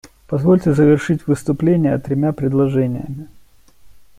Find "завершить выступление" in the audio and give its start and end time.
0.73-1.95